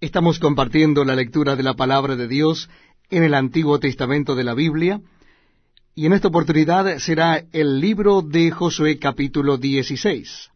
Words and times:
Estamos 0.00 0.38
compartiendo 0.38 1.04
la 1.04 1.14
lectura 1.14 1.56
de 1.56 1.62
la 1.62 1.74
palabra 1.74 2.16
de 2.16 2.26
Dios 2.26 2.70
en 3.10 3.22
el 3.22 3.34
Antiguo 3.34 3.78
Testamento 3.78 4.34
de 4.34 4.44
la 4.44 4.54
Biblia, 4.54 5.02
y 5.94 6.06
en 6.06 6.14
esta 6.14 6.28
oportunidad 6.28 6.96
será 7.00 7.44
el 7.52 7.80
libro 7.80 8.22
de 8.22 8.50
Josué 8.50 8.98
capítulo 8.98 9.58
16. 9.58 10.50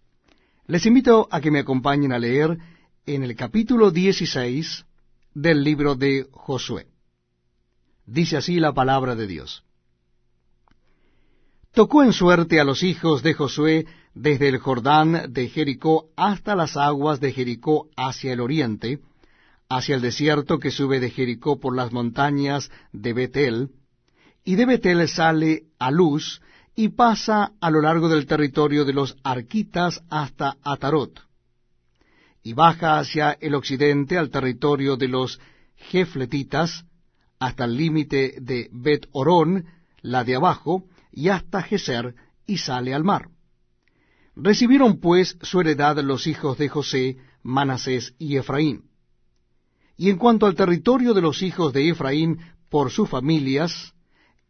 Les 0.66 0.86
invito 0.86 1.28
a 1.30 1.42
que 1.42 1.50
me 1.50 1.58
acompañen 1.58 2.14
a 2.14 2.18
leer 2.18 2.56
en 3.04 3.22
el 3.22 3.36
capítulo 3.36 3.90
16 3.90 4.86
del 5.34 5.62
libro 5.62 5.94
de 5.94 6.26
Josué. 6.32 6.86
Dice 8.06 8.38
así 8.38 8.58
la 8.60 8.72
palabra 8.72 9.14
de 9.14 9.26
Dios. 9.26 9.62
Tocó 11.72 12.02
en 12.02 12.14
suerte 12.14 12.60
a 12.60 12.64
los 12.64 12.82
hijos 12.82 13.22
de 13.22 13.34
Josué 13.34 13.84
desde 14.14 14.48
el 14.48 14.56
Jordán 14.56 15.34
de 15.34 15.48
Jericó 15.50 16.06
hasta 16.16 16.56
las 16.56 16.78
aguas 16.78 17.20
de 17.20 17.30
Jericó 17.30 17.90
hacia 17.94 18.32
el 18.32 18.40
oriente, 18.40 19.00
hacia 19.68 19.94
el 19.94 20.02
desierto 20.02 20.58
que 20.58 20.70
sube 20.70 21.00
de 21.00 21.10
Jericó 21.10 21.58
por 21.58 21.74
las 21.74 21.92
montañas 21.92 22.70
de 22.92 23.12
Betel, 23.12 23.70
y 24.44 24.56
de 24.56 24.66
Betel 24.66 25.08
sale 25.08 25.64
a 25.78 25.90
Luz 25.90 26.42
y 26.76 26.88
pasa 26.88 27.52
a 27.60 27.70
lo 27.70 27.80
largo 27.80 28.08
del 28.08 28.26
territorio 28.26 28.84
de 28.84 28.92
los 28.92 29.16
Arquitas 29.22 30.02
hasta 30.10 30.56
Atarot, 30.62 31.20
y 32.42 32.52
baja 32.52 32.98
hacia 32.98 33.32
el 33.32 33.54
occidente 33.54 34.18
al 34.18 34.30
territorio 34.30 34.96
de 34.96 35.08
los 35.08 35.40
Jefletitas, 35.76 36.84
hasta 37.38 37.64
el 37.64 37.76
límite 37.76 38.36
de 38.40 38.68
Bet 38.72 39.06
Orón, 39.12 39.66
la 40.02 40.24
de 40.24 40.36
abajo, 40.36 40.84
y 41.12 41.28
hasta 41.28 41.62
Geser, 41.62 42.14
y 42.46 42.58
sale 42.58 42.94
al 42.94 43.04
mar. 43.04 43.28
Recibieron 44.36 44.98
pues 45.00 45.38
su 45.42 45.60
heredad 45.60 45.98
los 46.00 46.26
hijos 46.26 46.58
de 46.58 46.68
José, 46.68 47.18
Manasés 47.42 48.14
y 48.18 48.36
Efraín. 48.36 48.93
Y 49.96 50.10
en 50.10 50.18
cuanto 50.18 50.46
al 50.46 50.54
territorio 50.54 51.14
de 51.14 51.20
los 51.20 51.42
hijos 51.42 51.72
de 51.72 51.88
Efraín 51.88 52.38
por 52.68 52.90
sus 52.90 53.08
familias, 53.08 53.94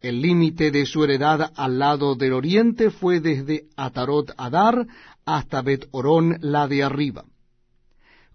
el 0.01 0.21
límite 0.21 0.71
de 0.71 0.85
su 0.85 1.03
heredad 1.03 1.51
al 1.55 1.79
lado 1.79 2.15
del 2.15 2.33
oriente 2.33 2.91
fue 2.91 3.19
desde 3.19 3.65
Atarot 3.75 4.33
Adar 4.37 4.85
hasta 5.25 5.61
Bet 5.61 5.87
Orón 5.91 6.37
la 6.41 6.67
de 6.67 6.83
arriba. 6.83 7.25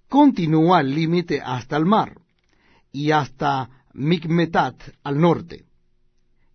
Continúa 0.09 0.81
el 0.81 0.95
límite 0.95 1.41
hasta 1.41 1.77
el 1.77 1.87
mar, 1.87 2.21
y 2.93 3.13
hasta 3.13 3.71
Micmetat 3.93 4.81
al 5.05 5.21
norte, 5.21 5.65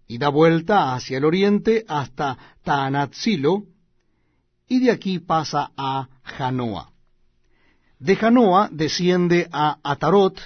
y 0.07 0.17
da 0.17 0.29
vuelta 0.29 0.93
hacia 0.93 1.17
el 1.17 1.25
oriente 1.25 1.85
hasta 1.87 2.37
Taanatzilo, 2.63 3.63
y 4.67 4.79
de 4.79 4.91
aquí 4.91 5.19
pasa 5.19 5.71
a 5.77 6.09
Janoa. 6.23 6.94
De 7.99 8.15
Janoa 8.15 8.69
desciende 8.71 9.47
a 9.51 9.77
Atarot 9.83 10.39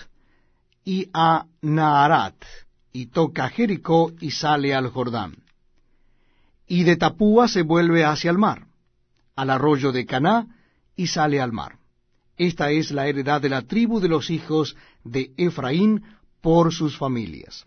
y 0.86 1.10
a 1.14 1.46
Naharat, 1.62 2.36
y 2.94 3.08
toca 3.08 3.50
Jericó 3.50 4.12
y 4.20 4.32
sale 4.32 4.74
al 4.74 4.90
Jordán. 4.90 5.36
Y 6.68 6.84
de 6.84 6.96
Tapúa 6.96 7.48
se 7.48 7.64
vuelve 7.64 8.06
hacia 8.06 8.32
el 8.32 8.38
mar, 8.38 8.68
al 9.36 9.50
arroyo 9.50 9.92
de 9.92 10.06
Caná, 10.06 10.48
y 10.96 11.08
sale 11.08 11.42
al 11.42 11.52
mar. 11.52 11.78
Esta 12.38 12.72
es 12.72 12.92
la 12.92 13.08
heredad 13.08 13.42
de 13.42 13.50
la 13.50 13.64
tribu 13.64 14.00
de 14.00 14.08
los 14.08 14.30
hijos 14.30 14.76
de 15.04 15.32
Efraín 15.36 16.04
por 16.42 16.74
sus 16.74 16.98
familias. 16.98 17.66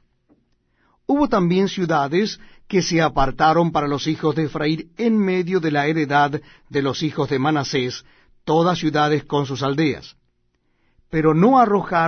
Hubo 1.07 1.29
también 1.29 1.69
ciudades 1.69 2.41
que 2.69 2.81
se 2.81 3.03
apartaron 3.03 3.73
para 3.73 3.89
los 3.89 4.07
hijos 4.07 4.35
de 4.35 4.45
Efraín 4.45 4.93
en 4.97 5.19
medio 5.19 5.61
de 5.61 5.71
la 5.71 5.87
heredad 5.87 6.41
de 6.69 6.83
los 6.83 7.03
hijos 7.03 7.29
de 7.29 7.39
Manasés, 7.39 8.05
todas 8.45 8.79
ciudades 8.79 9.25
con 9.25 9.47
sus 9.47 9.63
aldeas. 9.63 10.17
Pero 11.11 11.35
no 11.35 11.59
arrojaron 11.59 12.03